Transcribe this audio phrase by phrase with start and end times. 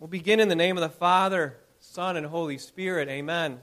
[0.00, 3.10] We'll begin in the name of the Father, Son, and Holy Spirit.
[3.10, 3.60] Amen.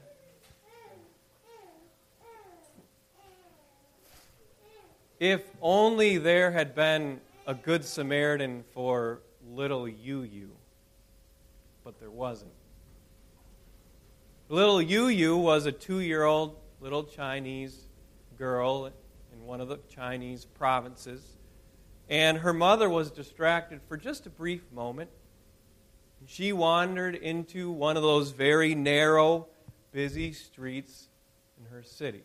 [5.18, 9.18] If only there had been a good Samaritan for
[9.50, 10.54] little Yue Yue,
[11.82, 12.52] but there wasn't.
[14.48, 17.88] Little Yue Yue was a two year old little Chinese
[18.38, 18.92] girl
[19.32, 21.36] in one of the Chinese provinces,
[22.08, 25.10] and her mother was distracted for just a brief moment
[26.26, 29.46] she wandered into one of those very narrow,
[29.92, 31.08] busy streets
[31.58, 32.22] in her city.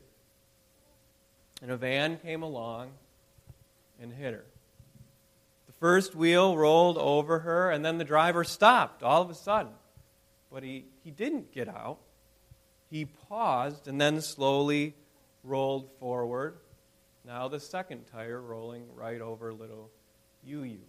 [1.62, 2.92] And a van came along
[4.02, 4.46] and hit her.
[5.68, 9.72] The first wheel rolled over her, and then the driver stopped all of a sudden.
[10.52, 12.00] But he, he didn't get out.
[12.90, 14.96] He paused and then slowly
[15.44, 16.58] rolled forward.
[17.26, 19.90] Now the second tire rolling right over little
[20.44, 20.80] Yue Yue.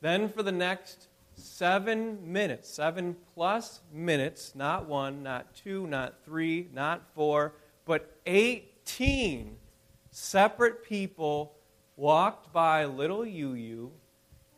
[0.00, 1.08] Then for the next
[1.42, 9.56] seven minutes, seven plus minutes, not one, not two, not three, not four, but 18
[10.10, 11.54] separate people
[11.96, 13.90] walked by little Yue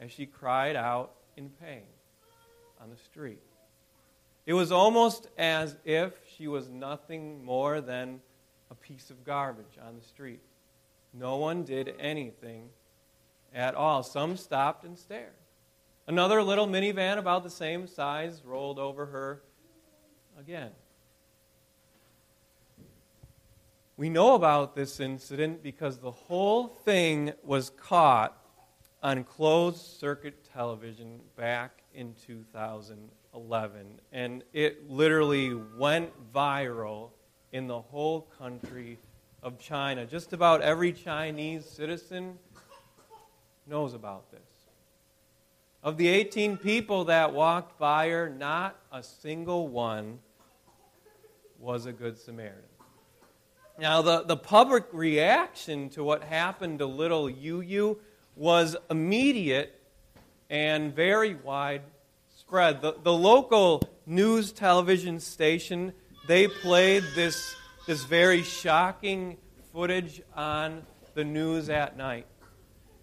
[0.01, 1.83] as she cried out in pain
[2.81, 3.43] on the street.
[4.45, 8.21] It was almost as if she was nothing more than
[8.71, 10.41] a piece of garbage on the street.
[11.15, 12.71] No one did anything
[13.55, 14.03] at all.
[14.03, 15.33] Some stopped and stared.
[16.13, 19.41] Another little minivan about the same size rolled over her
[20.39, 20.69] again.
[23.97, 28.37] We know about this incident because the whole thing was caught
[29.03, 33.87] on closed circuit television back in 2011.
[34.13, 37.09] And it literally went viral
[37.53, 38.99] in the whole country
[39.43, 40.05] of China.
[40.05, 42.39] Just about every Chinese citizen
[43.67, 44.52] knows about this.
[45.85, 50.21] Of the 18 people that walked by her, not a single one
[51.59, 52.63] was a good Samaritan.
[53.81, 57.99] Now, the, the public reaction to what happened to little Yue
[58.37, 59.83] was immediate
[60.49, 62.81] and very widespread.
[62.81, 65.95] The, the local news television station,
[66.29, 67.57] they played this,
[67.89, 69.37] this very shocking
[69.73, 70.83] footage on
[71.15, 72.27] the news at night.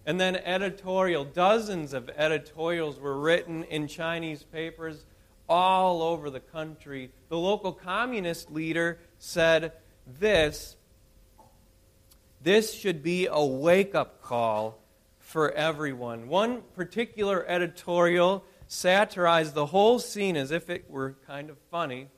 [0.06, 5.04] And then editorial, dozens of editorials were written in Chinese papers
[5.48, 7.10] all over the country.
[7.28, 9.72] The local communist leader said
[10.06, 10.76] this
[12.42, 14.78] this should be a wake up call
[15.18, 16.28] for everyone.
[16.28, 22.08] One particular editorial satirized the whole scene as if it were kind of funny.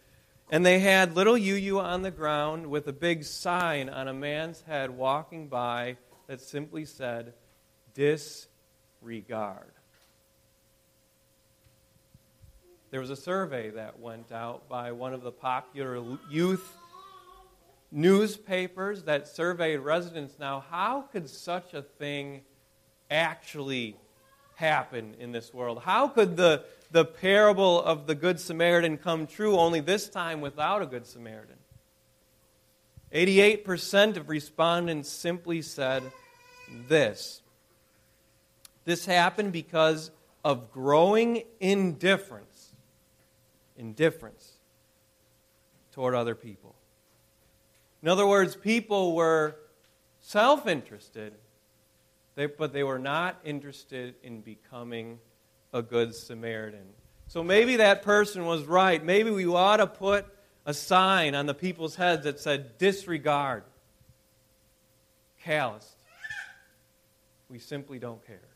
[0.49, 4.15] And they had little Yue Yue on the ground with a big sign on a
[4.15, 5.97] man's head walking by
[6.29, 7.33] that simply said,
[7.95, 9.73] disregard.
[12.91, 16.77] There was a survey that went out by one of the popular youth
[17.91, 20.35] newspapers that surveyed residents.
[20.39, 22.43] Now, how could such a thing
[23.11, 23.97] actually
[24.57, 25.83] happen in this world?
[25.83, 30.83] How could the, the parable of the Good Samaritan come true, only this time without
[30.83, 31.57] a Good Samaritan?
[33.13, 36.03] 88% of respondents simply said
[36.89, 37.42] this
[38.85, 40.11] this happened because
[40.45, 42.75] of growing indifference.
[43.77, 44.53] Indifference
[45.93, 46.75] toward other people.
[48.03, 49.57] In other words, people were
[50.21, 51.35] self interested,
[52.35, 55.19] but they were not interested in becoming
[55.73, 56.87] a good Samaritan.
[57.29, 59.03] So maybe that person was right.
[59.03, 60.27] Maybe we ought to put
[60.67, 63.65] a sign on the people's heads that said, disregard,
[65.43, 65.97] calloused.
[67.49, 68.52] We simply don't care.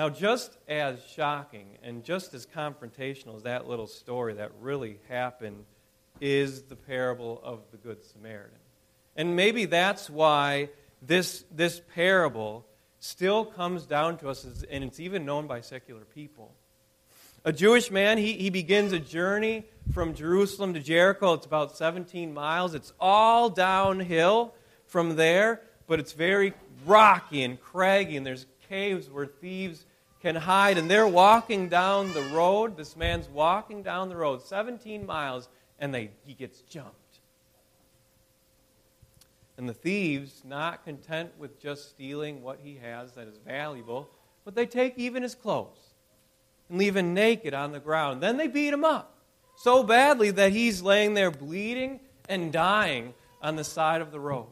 [0.00, 5.66] Now, just as shocking and just as confrontational as that little story that really happened
[6.22, 8.56] is the parable of the Good Samaritan.
[9.14, 10.70] And maybe that's why
[11.02, 12.64] this, this parable
[12.98, 16.54] still comes down to us, and it's even known by secular people.
[17.44, 21.34] A Jewish man, he, he begins a journey from Jerusalem to Jericho.
[21.34, 22.72] It's about 17 miles.
[22.72, 24.54] It's all downhill
[24.86, 26.54] from there, but it's very
[26.86, 29.84] rocky and craggy, and there's caves where thieves
[30.20, 30.78] can hide.
[30.78, 32.76] And they're walking down the road.
[32.76, 36.96] This man's walking down the road, 17 miles, and they, he gets jumped.
[39.56, 44.08] And the thieves, not content with just stealing what he has that is valuable,
[44.44, 45.94] but they take even his clothes
[46.68, 48.22] and leave him naked on the ground.
[48.22, 49.18] Then they beat him up
[49.60, 52.00] so badly that he's laying there bleeding
[52.30, 53.12] and dying
[53.42, 54.46] on the side of the road.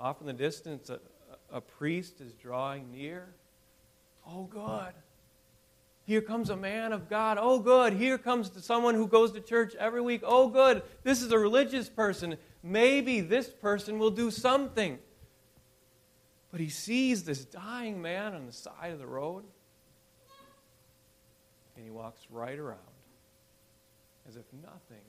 [0.00, 0.98] Off in the distance, a,
[1.52, 3.28] a priest is drawing near.
[4.28, 4.92] Oh, good.
[6.04, 7.38] Here comes a man of God.
[7.40, 7.92] Oh, good.
[7.92, 10.22] Here comes someone who goes to church every week.
[10.24, 10.82] Oh, good.
[11.02, 12.36] This is a religious person.
[12.62, 14.98] Maybe this person will do something.
[16.50, 19.44] But he sees this dying man on the side of the road,
[21.76, 22.78] and he walks right around
[24.26, 25.04] as if nothing.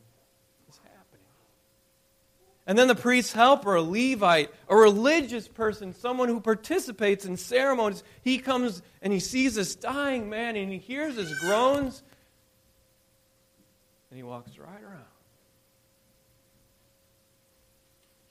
[2.69, 8.03] And then the priest's helper, a Levite, a religious person, someone who participates in ceremonies,
[8.21, 12.03] he comes and he sees this dying man and he hears his groans
[14.11, 15.01] and he walks right around.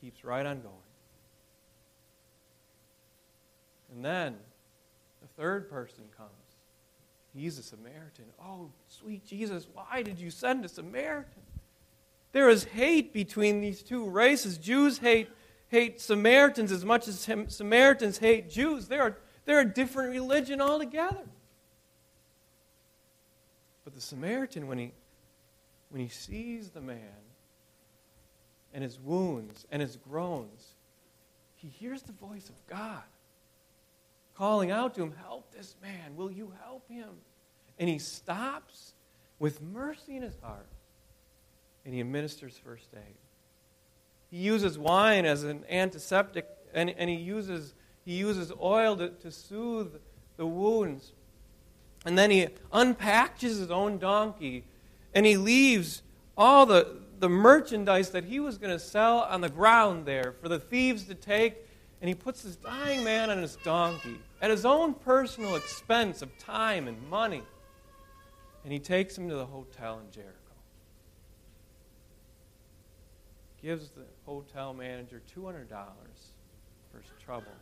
[0.01, 0.75] Keeps right on going.
[3.93, 4.37] And then
[5.21, 6.31] the third person comes.
[7.35, 8.27] He's a Samaritan.
[8.41, 11.38] Oh, sweet Jesus, why did you send a Samaritan?
[12.39, 14.59] There is hate between these two races.
[14.59, 15.29] Jews hate,
[15.71, 18.87] hate Samaritans as much as Samaritans hate Jews.
[18.87, 21.25] They are, they're a different religion altogether.
[23.83, 24.93] But the Samaritan, when he,
[25.89, 27.25] when he sees the man
[28.73, 30.75] and his wounds and his groans,
[31.57, 33.03] he hears the voice of God
[34.37, 36.15] calling out to him, Help this man.
[36.15, 37.17] Will you help him?
[37.81, 38.93] And he stops
[39.41, 40.69] with mercy in his heart
[41.89, 43.15] and he administers first aid.
[44.31, 47.73] He uses wine as an antiseptic, and, and he, uses,
[48.05, 49.93] he uses oil to, to soothe
[50.37, 51.13] the wounds.
[52.05, 54.65] And then he unpackages his own donkey,
[55.15, 56.03] and he leaves
[56.37, 60.51] all the, the merchandise that he was going to sell on the ground there for
[60.51, 61.55] the thieves to take,
[62.03, 66.37] and he puts this dying man on his donkey at his own personal expense of
[66.37, 67.45] time and money.
[68.63, 70.48] And he takes him to the hotel in Jericho.
[73.63, 75.69] Gives the hotel manager $200
[76.91, 77.53] for his trouble.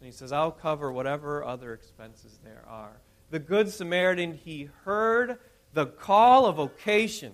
[0.00, 3.00] And he says, I'll cover whatever other expenses there are.
[3.30, 5.38] The Good Samaritan, he heard
[5.72, 7.32] the call of vocation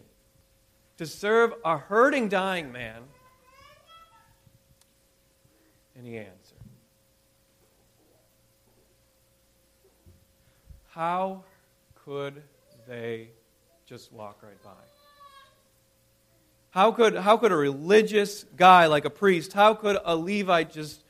[0.96, 3.02] to serve a hurting, dying man,
[5.96, 6.58] and he answered.
[10.88, 11.42] How
[12.04, 12.42] could
[12.86, 13.30] they
[13.86, 14.70] just walk right by?
[16.74, 21.04] How could, how could a religious guy like a priest, how could a Levite just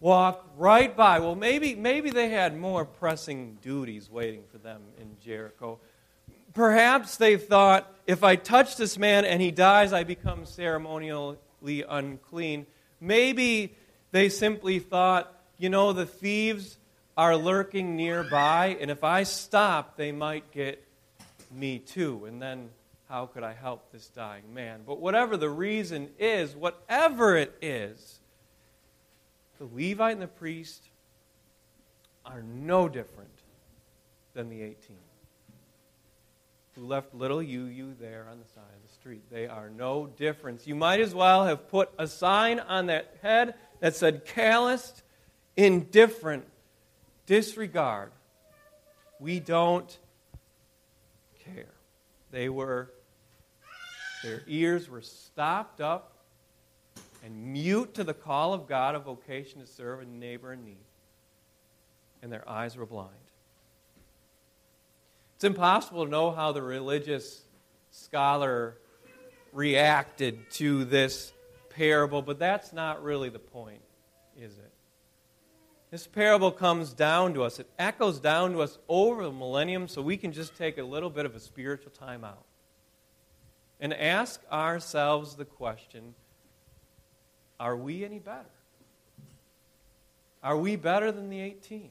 [0.00, 1.18] walk right by?
[1.18, 5.78] Well, maybe, maybe they had more pressing duties waiting for them in Jericho.
[6.54, 11.36] Perhaps they thought, if I touch this man and he dies, I become ceremonially
[11.86, 12.64] unclean.
[12.98, 13.74] Maybe
[14.12, 16.78] they simply thought, you know, the thieves
[17.18, 20.82] are lurking nearby, and if I stop, they might get
[21.50, 22.24] me too.
[22.24, 22.70] And then
[23.08, 24.80] how could I help this dying man?
[24.86, 28.20] But whatever the reason is, whatever it is,
[29.58, 30.82] the Levite and the priest
[32.24, 33.30] are no different
[34.34, 34.96] than the 18
[36.76, 39.22] who left little you, you there on the side of the street.
[39.30, 40.66] They are no difference.
[40.66, 45.02] You might as well have put a sign on that head that said calloused,
[45.56, 46.44] indifferent,
[47.24, 48.12] disregard.
[49.18, 49.98] We don't
[51.42, 51.72] care.
[52.30, 52.90] They were
[54.26, 56.12] their ears were stopped up
[57.24, 60.84] and mute to the call of God of vocation to serve a neighbor in need.
[62.22, 63.12] And their eyes were blind.
[65.36, 67.42] It's impossible to know how the religious
[67.90, 68.76] scholar
[69.52, 71.32] reacted to this
[71.70, 73.82] parable, but that's not really the point,
[74.36, 74.72] is it?
[75.90, 77.60] This parable comes down to us.
[77.60, 81.10] It echoes down to us over the millennium, so we can just take a little
[81.10, 82.44] bit of a spiritual time out
[83.80, 86.14] and ask ourselves the question
[87.58, 88.50] are we any better?
[90.42, 91.90] Are we better than the 18?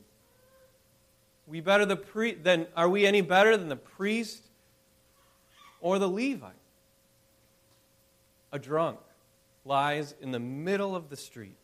[1.47, 4.43] We better the pre- than, are we any better than the priest
[5.81, 6.53] or the Levite?
[8.51, 8.99] A drunk
[9.65, 11.57] lies in the middle of the street,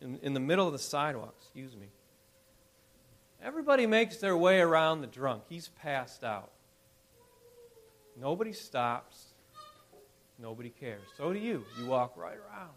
[0.00, 1.86] in, in the middle of the sidewalk, excuse me.
[3.42, 5.44] Everybody makes their way around the drunk.
[5.48, 6.50] He's passed out.
[8.18, 9.31] Nobody stops.
[10.42, 11.06] Nobody cares.
[11.16, 11.64] So do you.
[11.78, 12.72] You walk right around.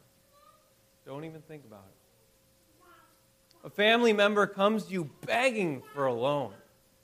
[1.04, 2.88] Don't even think about it.
[3.66, 6.54] A family member comes to you begging for a loan.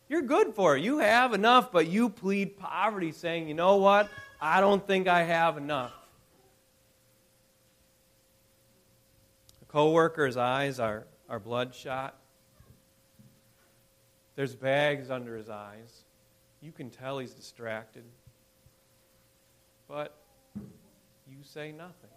[0.07, 0.83] You're good for it.
[0.83, 4.07] You have enough, but you plead poverty, saying, you know what?
[4.39, 5.93] I don't think I have enough.
[9.63, 12.15] A coworker's eyes are, are bloodshot.
[14.35, 16.03] There's bags under his eyes.
[16.61, 18.03] You can tell he's distracted.
[19.87, 20.20] But
[21.41, 22.12] you say nothing.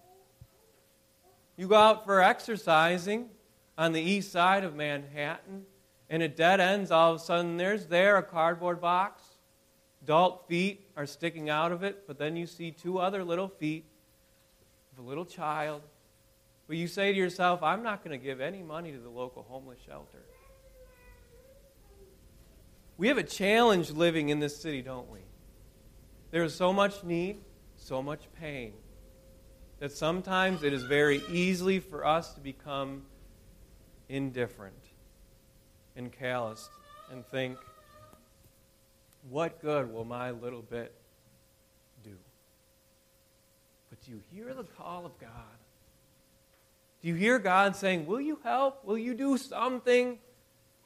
[1.56, 3.30] You go out for exercising
[3.78, 5.62] on the east side of Manhattan,
[6.10, 9.22] and it dead ends, all of a sudden there's there a cardboard box.
[10.02, 13.86] Adult feet are sticking out of it, but then you see two other little feet
[14.92, 15.80] of a little child.
[16.66, 19.42] But you say to yourself, I'm not going to give any money to the local
[19.48, 20.20] homeless shelter.
[22.98, 25.20] We have a challenge living in this city, don't we?
[26.30, 27.38] There is so much need,
[27.76, 28.74] so much pain,
[29.84, 33.02] that sometimes it is very easily for us to become
[34.08, 34.82] indifferent
[35.94, 36.70] and calloused
[37.12, 37.58] and think,
[39.28, 40.94] what good will my little bit
[42.02, 42.16] do?
[43.90, 45.58] But do you hear the call of God?
[47.02, 48.86] Do you hear God saying, Will you help?
[48.86, 50.18] Will you do something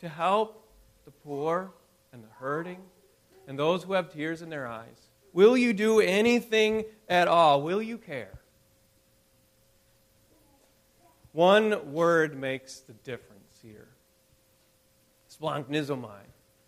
[0.01, 0.69] to help
[1.05, 1.71] the poor
[2.13, 2.81] and the hurting
[3.47, 5.07] and those who have tears in their eyes?
[5.33, 7.63] Will you do anything at all?
[7.63, 8.38] Will you care?
[11.33, 13.89] One word makes the difference here
[15.41, 16.21] splanchnizomai.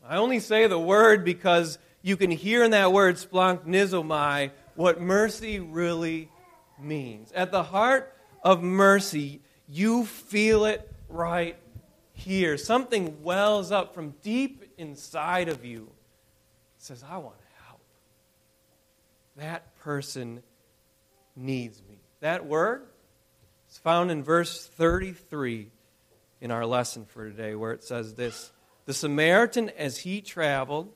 [0.07, 5.61] I only say the word because you can hear in that word splanchnizomai what mercy
[5.61, 6.29] really
[6.79, 7.33] means.
[7.33, 11.57] At the heart of mercy, you feel it right
[12.12, 12.57] here.
[12.57, 15.90] Something wells up from deep inside of you.
[16.79, 17.81] It says, I want to help.
[19.37, 20.43] That person
[21.37, 21.99] needs me.
[22.21, 22.87] That word
[23.71, 25.69] is found in verse 33
[26.41, 28.53] in our lesson for today, where it says this
[28.87, 30.93] The Samaritan, as he traveled,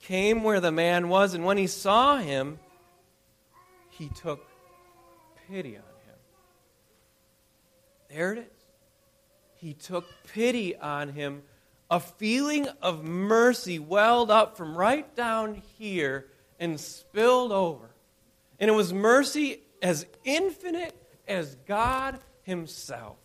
[0.00, 2.58] came where the man was, and when he saw him,
[3.90, 4.46] he took
[5.48, 6.18] pity on him.
[8.10, 8.44] There it is.
[9.56, 11.42] He took pity on him.
[11.90, 16.26] A feeling of mercy welled up from right down here
[16.58, 17.88] and spilled over.
[18.58, 20.94] And it was mercy as infinite
[21.26, 23.16] as God Himself.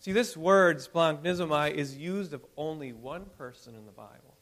[0.00, 4.34] See, this word, splanchnizomai, is used of only one person in the Bible.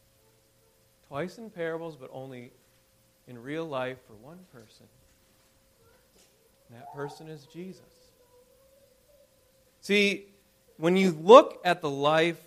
[1.08, 2.52] Twice in parables, but only
[3.26, 4.86] in real life for one person.
[6.68, 7.82] And that person is Jesus.
[9.80, 10.26] See,
[10.78, 12.40] when you look at the life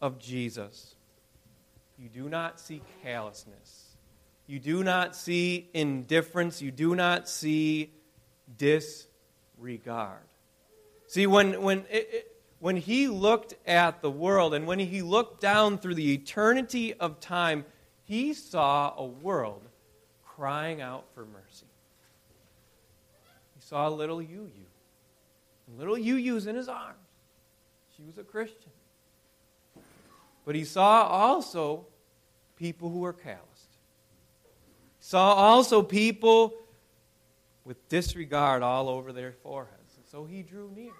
[0.00, 0.94] of Jesus,
[1.98, 3.96] you do not see callousness.
[4.46, 6.62] You do not see indifference.
[6.62, 7.92] You do not see
[8.58, 10.22] disregard.
[11.06, 15.78] See, when, when, it, when he looked at the world and when he looked down
[15.78, 17.64] through the eternity of time,
[18.04, 19.62] he saw a world
[20.24, 21.66] crying out for mercy.
[23.54, 25.76] He saw a little Yue Yue.
[25.76, 26.98] Little Yue Yue's in his arms.
[27.96, 28.70] She was a Christian.
[30.44, 31.86] But he saw also
[32.56, 33.42] people who were calloused.
[34.98, 36.54] He saw also people
[37.66, 39.96] with disregard all over their foreheads.
[39.96, 40.92] And so he drew near.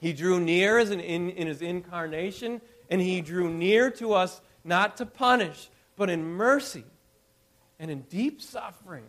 [0.00, 5.06] He drew near in, in his incarnation, and he drew near to us not to
[5.06, 6.84] punish, but in mercy
[7.78, 9.04] and in deep suffering.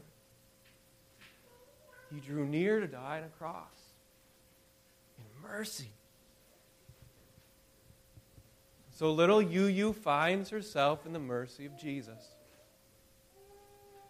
[2.14, 3.68] He drew near to die on a cross
[5.18, 5.92] in mercy.
[8.92, 12.37] So little Yue Yue finds herself in the mercy of Jesus.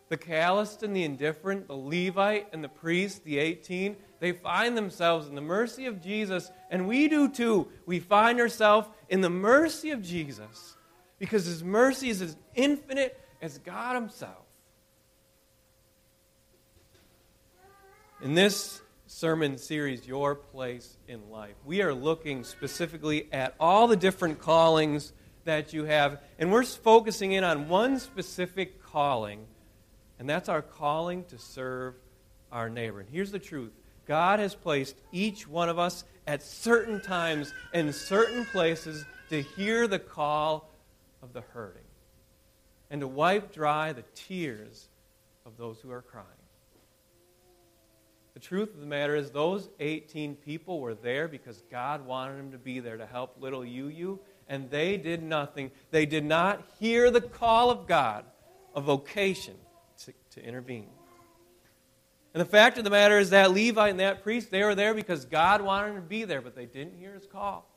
[0.09, 5.27] The calloused and the indifferent, the Levite and the priest, the 18, they find themselves
[5.27, 7.67] in the mercy of Jesus, and we do too.
[7.85, 10.75] We find ourselves in the mercy of Jesus
[11.19, 14.45] because his mercy is as infinite as God himself.
[18.21, 23.95] In this sermon series, Your Place in Life, we are looking specifically at all the
[23.95, 25.13] different callings
[25.45, 29.45] that you have, and we're focusing in on one specific calling,
[30.19, 31.95] and that's our calling to serve
[32.51, 32.99] our neighbor.
[32.99, 33.71] And here's the truth
[34.05, 39.87] God has placed each one of us at certain times in certain places to hear
[39.87, 40.69] the call
[41.21, 41.81] of the hurting
[42.89, 44.87] and to wipe dry the tears
[45.45, 46.25] of those who are crying.
[48.33, 52.51] The truth of the matter is, those 18 people were there because God wanted them
[52.51, 55.71] to be there to help little Yue Yue, and they did nothing.
[55.89, 58.25] They did not hear the call of God,
[58.75, 59.55] a vocation
[60.37, 60.89] to, intervene.
[62.33, 64.93] And the fact of the matter is that Levi and that priest, they were there
[64.93, 67.67] because God wanted them to be there, but they didn't hear his call.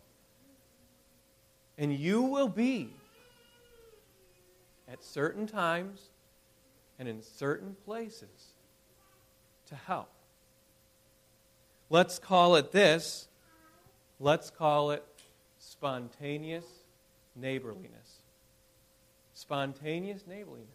[1.79, 2.91] And you will be
[4.87, 6.11] at certain times
[6.99, 8.53] and in certain places
[9.69, 10.11] to help.
[11.89, 13.29] Let's call it this.
[14.19, 15.05] Let's call it
[15.59, 16.67] spontaneous
[17.35, 18.23] neighborliness.
[19.33, 20.69] Spontaneous neighborliness.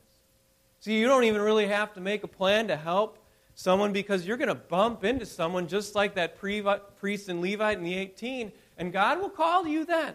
[0.86, 3.18] See, you don't even really have to make a plan to help
[3.56, 7.84] someone because you're going to bump into someone just like that priest and Levite in
[7.84, 8.52] the 18.
[8.78, 10.14] And God will call you then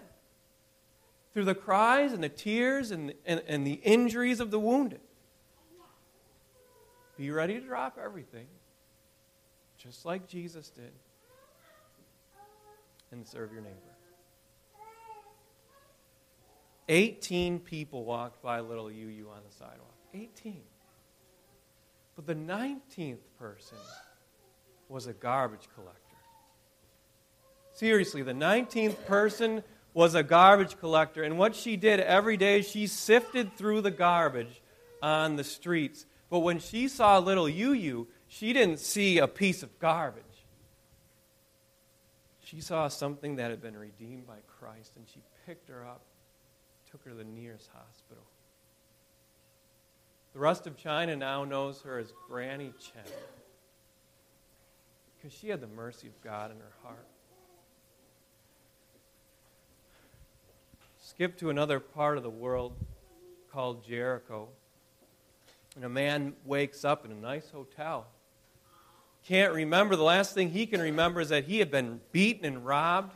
[1.35, 5.01] through the cries and the tears and, and, and the injuries of the wounded.
[7.19, 8.47] Be ready to drop everything,
[9.77, 10.93] just like Jesus did,
[13.11, 13.75] and serve your neighbor.
[16.89, 19.97] 18 people walked by little UU on the sidewalk.
[20.15, 20.61] 18.
[22.17, 23.79] But the 19th person
[24.89, 26.01] was a garbage collector.
[27.73, 29.63] Seriously, the 19th person
[29.95, 31.23] was a garbage collector.
[31.23, 34.61] And what she did every day, she sifted through the garbage
[35.03, 36.07] on the streets.
[36.29, 40.23] But when she saw little Yue she didn't see a piece of garbage.
[42.45, 46.03] She saw something that had been redeemed by Christ, and she picked her up,
[46.91, 48.23] took her to the nearest hospital.
[50.33, 53.13] The rest of China now knows her as Granny Chen
[55.17, 57.07] because she had the mercy of God in her heart.
[60.99, 62.73] Skip to another part of the world
[63.53, 64.49] called Jericho.
[65.77, 68.07] And a man wakes up in a nice hotel.
[69.27, 69.97] Can't remember.
[69.97, 73.15] The last thing he can remember is that he had been beaten and robbed.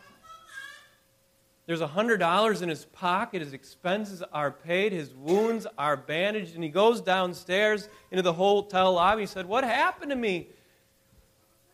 [1.66, 3.40] There's a $100 in his pocket.
[3.40, 4.92] His expenses are paid.
[4.92, 6.54] His wounds are bandaged.
[6.54, 9.23] And he goes downstairs into the hotel lobby.
[9.23, 10.49] He said, What happened to me?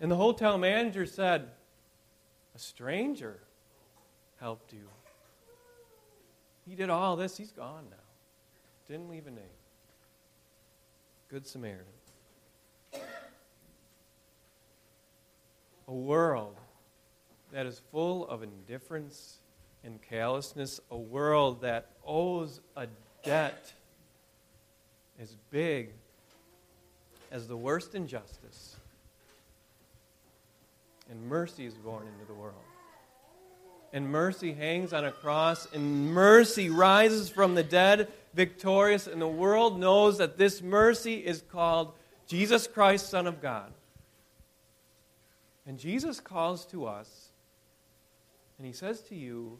[0.00, 1.48] And the hotel manager said,
[2.54, 3.40] A stranger
[4.38, 4.86] helped you.
[6.68, 7.36] He did all this.
[7.36, 7.96] He's gone now.
[8.86, 9.44] Didn't leave a name.
[11.28, 11.86] Good Samaritan.
[15.88, 16.56] A world
[17.52, 19.38] that is full of indifference
[19.84, 22.86] and callousness, a world that owes a
[23.24, 23.72] debt
[25.20, 25.90] as big
[27.30, 28.76] as the worst injustice.
[31.10, 32.62] And mercy is born into the world
[33.92, 39.28] and mercy hangs on a cross, and mercy rises from the dead victorious, and the
[39.28, 41.92] world knows that this mercy is called
[42.26, 43.72] Jesus Christ, Son of God.
[45.66, 47.30] And Jesus calls to us,
[48.58, 49.58] and he says to you,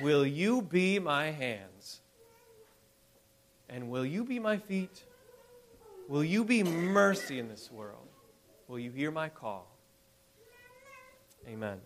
[0.00, 2.00] Will you be my hands?
[3.68, 5.04] And will you be my feet?
[6.08, 8.08] Will you be mercy in this world?
[8.68, 9.66] Will you hear my call?
[11.46, 11.80] Amen.